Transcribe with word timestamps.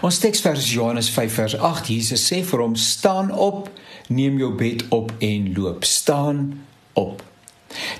Ons 0.00 0.20
teksvers 0.22 0.68
Johannes 0.70 1.08
5 1.10 1.32
vers 1.34 1.54
8 1.58 1.88
Jesus 1.90 2.26
sê 2.30 2.44
vir 2.46 2.60
hom: 2.62 2.76
"Staan 2.76 3.32
op, 3.34 3.70
neem 4.08 4.38
jou 4.38 4.52
bed 4.54 4.84
op 4.94 5.12
en 5.18 5.52
loop. 5.56 5.84
Staan 5.84 6.64
op." 6.92 7.22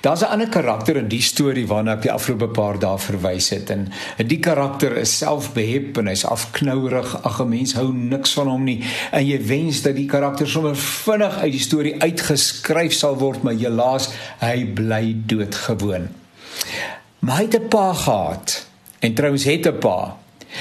Daar's 0.01 0.21
'n 0.21 0.31
ander 0.31 0.49
karakter 0.49 0.97
in 0.97 1.09
die 1.09 1.23
storie 1.23 1.67
waarna 1.67 1.93
ek 1.93 2.03
die 2.03 2.13
afgelope 2.13 2.49
paar 2.49 2.79
dae 2.79 2.99
verwys 2.99 3.49
het 3.49 3.71
en 3.71 3.93
die 4.27 4.39
karakter 4.39 4.97
is 4.97 5.19
selfbehep 5.19 5.99
en 5.99 6.07
hy's 6.07 6.25
afknourig. 6.25 7.23
Ag, 7.23 7.41
'n 7.41 7.49
mens 7.49 7.75
hou 7.75 7.93
niks 7.93 8.33
van 8.33 8.49
hom 8.49 8.65
nie 8.65 8.85
en 9.11 9.27
jy 9.27 9.47
wens 9.47 9.83
dat 9.83 9.97
die 9.97 10.07
karakter 10.07 10.49
sommer 10.49 10.77
vinnig 10.77 11.39
uit 11.39 11.53
die 11.53 11.61
storie 11.61 12.03
uitgeskryf 12.03 12.93
sal 12.93 13.17
word, 13.17 13.43
maar 13.43 13.55
helaas, 13.55 14.09
hy 14.39 14.65
bly 14.75 15.17
doodgewoon. 15.27 16.09
Maar 17.19 17.37
hy 17.37 17.43
het 17.43 17.61
'n 17.61 17.69
pa 17.69 17.93
gehad 17.93 18.67
en 18.99 19.15
trouens 19.15 19.45
het 19.45 19.67
'n 19.67 19.79
pa 19.79 20.17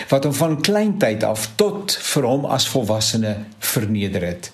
wat 0.09 0.23
hom 0.27 0.33
van 0.33 0.61
kleintyd 0.61 1.23
af 1.23 1.49
tot 1.55 1.95
vir 2.13 2.27
hom 2.27 2.45
as 2.45 2.67
volwassene 2.67 3.35
verneder 3.59 4.25
het. 4.27 4.51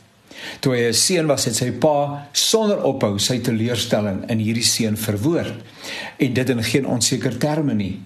Toe 0.59 0.75
hy 0.75 0.87
'n 0.89 0.93
seun 0.93 1.27
was, 1.27 1.45
het 1.45 1.55
sy 1.55 1.71
pa 1.71 2.27
sonder 2.31 2.83
ophou 2.83 3.19
sy 3.19 3.39
teleurstelling 3.39 4.29
in 4.29 4.39
hierdie 4.39 4.63
seun 4.63 4.97
verwoord 4.97 5.53
en 6.17 6.33
dit 6.33 6.49
in 6.49 6.63
geen 6.63 6.85
onseker 6.85 7.37
terme 7.37 7.73
nie. 7.73 8.01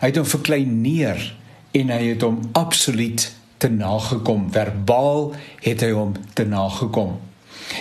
Hy 0.00 0.06
het 0.06 0.16
hom 0.16 0.26
verklein 0.26 0.82
neer 0.82 1.34
en 1.72 1.90
hy 1.90 2.02
het 2.12 2.22
hom 2.22 2.50
absoluut 2.52 3.30
te 3.58 3.68
nagekom. 3.68 4.52
Verbaal 4.52 5.34
het 5.60 5.80
hy 5.80 5.90
hom 5.90 6.14
te 6.34 6.44
nagekom. 6.44 7.29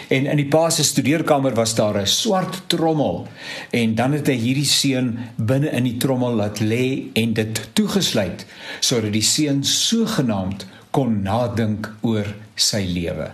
En 0.07 0.25
in 0.25 0.37
die 0.39 0.47
pa 0.47 0.69
se 0.69 0.83
studeerkamer 0.83 1.53
was 1.53 1.75
daar 1.75 2.01
'n 2.01 2.07
swart 2.07 2.61
trommel 2.67 3.27
en 3.69 3.95
dan 3.95 4.11
het 4.11 4.27
hy 4.27 4.37
hierdie 4.37 4.65
seun 4.65 5.19
binne 5.35 5.69
in 5.69 5.83
die 5.83 5.97
trommel 5.97 6.33
laat 6.33 6.59
lê 6.59 7.11
en 7.13 7.33
dit 7.33 7.69
toegesluit 7.73 8.45
sodat 8.79 9.13
die 9.13 9.21
seun 9.21 9.63
sogenaamd 9.63 10.65
kon 10.91 11.21
nadink 11.21 11.91
oor 12.01 12.35
sy 12.55 12.85
lewe. 12.87 13.31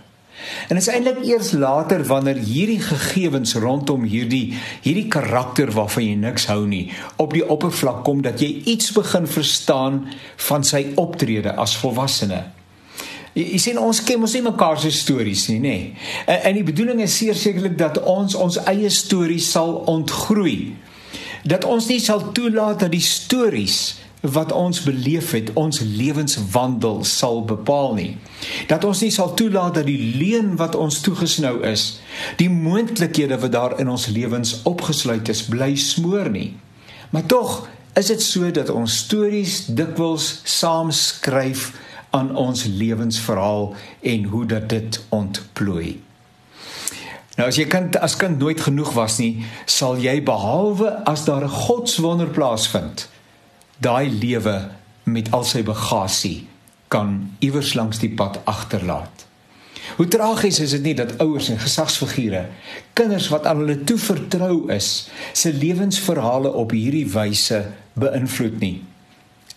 En 0.68 0.76
dit 0.76 0.82
is 0.84 0.88
eintlik 0.92 1.22
eers 1.24 1.52
later 1.52 2.04
wanneer 2.04 2.36
hierdie 2.36 2.80
gegevens 2.80 3.54
rondom 3.54 4.04
hierdie 4.04 4.54
hierdie 4.84 5.08
karakter 5.08 5.72
waarvan 5.72 6.04
jy 6.04 6.16
niks 6.20 6.46
hou 6.52 6.66
nie 6.68 6.90
op 7.22 7.32
die 7.32 7.44
oppervlak 7.48 8.04
kom 8.04 8.20
dat 8.22 8.42
jy 8.44 8.50
iets 8.74 8.92
begin 8.92 9.26
verstaan 9.26 10.02
van 10.48 10.64
sy 10.64 10.86
optrede 11.00 11.56
as 11.56 11.76
volwassene. 11.80 12.44
Jy 13.36 13.58
sien 13.60 13.76
ons 13.76 13.98
ken 14.00 14.22
mos 14.22 14.32
nie 14.32 14.44
mekaar 14.46 14.78
se 14.80 14.88
stories 14.96 15.44
nie, 15.50 15.58
nê. 15.60 15.76
En, 16.24 16.38
en 16.50 16.56
die 16.56 16.64
bedoeling 16.64 17.02
is 17.04 17.18
sekerlik 17.20 17.76
dat 17.76 18.00
ons 18.08 18.34
ons 18.34 18.56
eie 18.64 18.88
stories 18.90 19.50
sal 19.52 19.82
ontgroei. 19.92 20.72
Dat 21.44 21.66
ons 21.68 21.86
nie 21.92 22.00
sal 22.00 22.30
toelaat 22.32 22.86
dat 22.86 22.94
die 22.94 23.04
stories 23.04 23.98
wat 24.24 24.52
ons 24.56 24.80
beleef 24.82 25.30
het 25.36 25.52
ons 25.54 25.80
lewenswandel 25.84 27.04
sal 27.04 27.44
bepaal 27.44 27.94
nie. 27.94 28.16
Dat 28.72 28.84
ons 28.88 29.04
nie 29.04 29.12
sal 29.14 29.34
toelaat 29.38 29.76
dat 29.82 29.86
die 29.86 30.16
leuen 30.16 30.56
wat 30.56 30.74
ons 30.74 31.00
toegesnou 31.04 31.60
is, 31.68 32.00
die 32.40 32.50
moontlikhede 32.50 33.38
wat 33.44 33.52
daar 33.52 33.76
in 33.80 33.92
ons 33.92 34.08
lewens 34.10 34.62
opgesluit 34.64 35.28
is, 35.28 35.44
bly 35.46 35.74
smoor 35.76 36.32
nie. 36.32 36.54
Maar 37.12 37.26
tog 37.28 37.66
is 37.96 38.10
dit 38.10 38.22
so 38.22 38.50
dat 38.50 38.72
ons 38.72 38.96
stories 39.04 39.66
dikwels 39.68 40.40
saamskryf 40.44 41.70
aan 42.10 42.36
ons 42.36 42.64
lewensverhaal 42.64 43.74
en 44.00 44.24
hoe 44.24 44.46
dat 44.46 44.68
dit 44.68 45.04
ontplooi. 45.08 46.00
Nou 47.36 47.48
as 47.48 47.58
jy 47.60 47.66
kind 47.68 47.96
as 48.00 48.16
kind 48.16 48.38
nooit 48.40 48.60
genoeg 48.64 48.94
was 48.96 49.18
nie, 49.20 49.44
sal 49.68 49.98
jy 50.00 50.22
behalwe 50.24 51.04
as 51.04 51.24
daar 51.24 51.44
'n 51.44 51.52
godswonder 51.52 52.28
plaasvind, 52.32 53.08
daai 53.78 54.08
lewe 54.08 54.70
met 55.04 55.30
al 55.32 55.44
sy 55.44 55.62
bagasie 55.62 56.46
kan 56.88 57.36
iewers 57.38 57.74
langs 57.74 57.98
die 57.98 58.14
pad 58.14 58.40
agterlaat. 58.44 59.26
Hoe 59.96 60.08
tragies 60.08 60.58
is 60.60 60.70
dit 60.70 60.82
nie 60.82 60.94
dat 60.94 61.18
ouers 61.22 61.48
en 61.48 61.58
gesagsfigure 61.58 62.46
kinders 62.92 63.28
wat 63.28 63.46
aan 63.46 63.62
hulle 63.62 63.84
toe 63.84 63.98
vertrou 63.98 64.72
is, 64.72 65.08
se 65.32 65.52
lewensverhale 65.52 66.52
op 66.52 66.70
hierdie 66.70 67.06
wyse 67.12 67.62
beïnvloed 67.94 68.58
nie. 68.60 68.82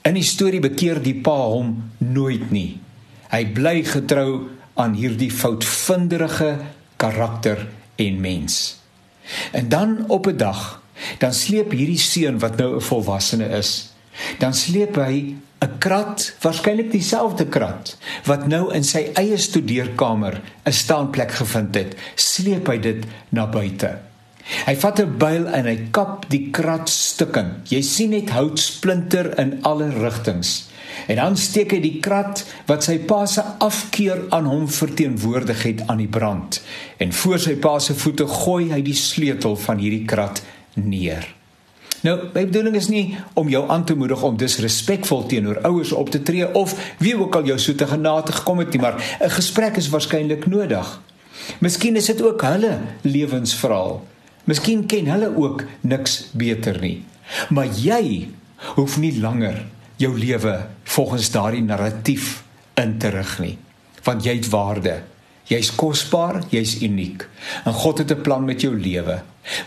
In 0.07 0.15
die 0.15 0.23
storie 0.23 0.61
bekeer 0.63 1.01
die 1.03 1.17
pa 1.21 1.35
hom 1.51 1.91
nooit 1.97 2.51
nie. 2.51 2.79
Hy 3.29 3.45
bly 3.53 3.83
getrou 3.83 4.49
aan 4.79 4.95
hierdie 4.95 5.31
foutvinderige 5.31 6.57
karakter 6.99 7.67
en 7.99 8.21
mens. 8.23 8.79
En 9.51 9.69
dan 9.69 10.05
op 10.07 10.27
'n 10.27 10.37
dag, 10.37 10.81
dan 11.17 11.33
sleep 11.33 11.71
hierdie 11.71 11.99
seun 11.99 12.39
wat 12.39 12.57
nou 12.57 12.75
'n 12.75 12.81
volwassene 12.81 13.45
is, 13.45 13.93
dan 14.39 14.53
sleep 14.53 14.95
hy 14.95 15.35
'n 15.59 15.77
krat, 15.77 16.35
waarskynlik 16.41 16.91
dieselfde 16.91 17.45
krat 17.45 17.97
wat 18.23 18.47
nou 18.47 18.73
in 18.73 18.83
sy 18.83 19.11
eie 19.13 19.37
studeerkamer 19.37 20.41
'n 20.65 20.71
staanplek 20.71 21.31
gevind 21.31 21.75
het, 21.75 21.95
sleep 22.15 22.67
hy 22.67 22.77
dit 22.77 23.05
na 23.29 23.47
buite. 23.47 24.08
Hy 24.65 24.75
vat 24.75 24.99
'n 24.99 25.17
byl 25.17 25.47
en 25.47 25.65
hy 25.65 25.77
kap 25.91 26.25
die 26.29 26.49
krat 26.51 26.89
stukken. 26.89 27.61
Jy 27.69 27.81
sien 27.81 28.09
net 28.09 28.29
hout 28.29 28.59
splinter 28.59 29.39
in 29.39 29.59
alle 29.61 29.89
rigtings. 29.89 30.69
En 31.07 31.15
dan 31.15 31.37
steek 31.37 31.71
hy 31.71 31.79
die 31.79 31.99
krat 31.99 32.43
wat 32.65 32.83
sy 32.83 32.97
pa 32.99 33.25
se 33.25 33.41
afkeer 33.41 34.25
aan 34.29 34.45
hom 34.45 34.67
verteenwoordig 34.67 35.63
het 35.63 35.83
aan 35.87 35.97
die 35.97 36.07
brand. 36.07 36.61
En 36.97 37.13
voor 37.13 37.39
sy 37.39 37.55
pa 37.55 37.79
se 37.79 37.93
voete 37.93 38.27
gooi 38.27 38.71
hy 38.71 38.81
die 38.81 38.97
sleutel 38.97 39.55
van 39.55 39.77
hierdie 39.77 40.05
krat 40.05 40.41
neer. 40.73 41.27
Nou, 42.01 42.15
my 42.33 42.45
bedoeling 42.47 42.77
is 42.79 42.87
nie 42.87 43.17
om 43.35 43.49
jou 43.51 43.65
aan 43.69 43.83
te 43.85 43.95
moedig 43.95 44.21
om 44.23 44.37
disrespekvol 44.39 45.25
teenoor 45.27 45.59
ouers 45.67 45.91
op 45.91 46.09
te 46.09 46.21
tree 46.23 46.47
of 46.55 46.75
wie 47.03 47.17
ook 47.19 47.35
al 47.35 47.49
jou 47.51 47.57
so 47.59 47.75
te 47.75 47.87
genade 47.87 48.31
gekom 48.31 48.61
het 48.63 48.71
nie, 48.71 48.81
maar 48.81 48.95
'n 49.19 49.29
gesprek 49.29 49.77
is 49.77 49.89
waarskynlik 49.89 50.45
nodig. 50.45 51.01
Miskien 51.59 51.95
is 51.95 52.05
dit 52.05 52.21
ook 52.21 52.41
hulle 52.41 52.79
lewensverhaal. 53.01 54.05
Miskien 54.49 54.87
ken 54.89 55.05
hulle 55.11 55.29
ook 55.37 55.63
niks 55.85 56.31
beter 56.33 56.79
nie. 56.81 57.03
Maar 57.53 57.69
jy 57.77 58.29
hoef 58.73 58.97
nie 58.97 59.13
langer 59.21 59.61
jou 60.01 60.15
lewe 60.17 60.55
volgens 60.95 61.29
daardie 61.31 61.61
narratief 61.61 62.39
in 62.79 62.95
te 62.97 63.11
rig 63.13 63.33
nie, 63.43 63.57
want 64.05 64.25
jy 64.25 64.39
het 64.39 64.49
waarde. 64.49 64.95
Jy's 65.49 65.71
kosbaar, 65.73 66.43
jy's 66.53 66.75
uniek. 66.85 67.25
En 67.65 67.73
God 67.73 67.97
het 67.97 68.11
'n 68.11 68.21
plan 68.21 68.45
met 68.45 68.61
jou 68.61 68.73
lewe. 68.73 69.21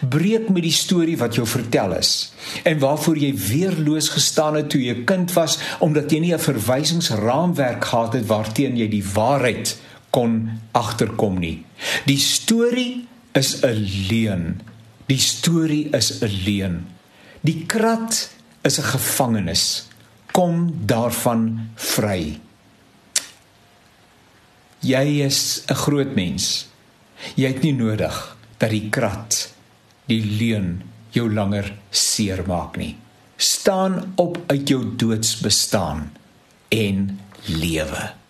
Breek 0.09 0.48
met 0.48 0.62
die 0.62 0.72
storie 0.72 1.19
wat 1.19 1.34
jou 1.34 1.47
vertel 1.47 1.94
is 1.97 2.32
en 2.62 2.78
waarvoor 2.78 3.19
jy 3.19 3.34
weerloos 3.34 4.09
gestaan 4.09 4.54
het 4.54 4.70
toe 4.70 4.82
jy 4.82 4.94
'n 4.94 5.04
kind 5.04 5.32
was 5.32 5.59
omdat 5.78 6.10
jy 6.10 6.19
nie 6.19 6.34
'n 6.34 6.38
verwysingsraamwerk 6.38 7.84
gehad 7.84 8.12
het 8.12 8.26
waarteen 8.26 8.76
jy 8.76 8.88
die 8.88 9.04
waarheid 9.14 9.78
kon 10.10 10.60
agterkom 10.72 11.38
nie. 11.38 11.64
Die 12.06 12.19
storie 12.19 13.06
is 13.32 13.62
'n 13.62 14.06
leuen. 14.09 14.72
Die 15.07 15.19
storie 15.19 15.89
is 15.91 16.21
'n 16.23 16.31
leuen. 16.45 16.87
Die 17.41 17.67
krat 17.67 18.31
is 18.63 18.79
'n 18.79 18.83
gevangenis. 18.83 19.89
Kom 20.33 20.87
daarvan 20.87 21.71
vry. 21.75 22.41
Jy 24.81 25.23
is 25.23 25.62
'n 25.67 25.75
groot 25.75 26.15
mens. 26.15 26.67
Jy 27.35 27.47
het 27.47 27.62
nie 27.62 27.75
nodig 27.75 28.37
dat 28.59 28.71
die 28.71 28.89
krat 28.91 29.53
die 30.07 30.25
leuen 30.25 30.83
jou 31.11 31.33
langer 31.33 31.73
seermaak 31.91 32.77
nie. 32.77 32.97
Staan 33.37 34.12
op 34.17 34.39
uit 34.47 34.69
jou 34.69 34.97
doodsbestaan 34.97 36.12
en 36.69 37.21
lewe. 37.47 38.22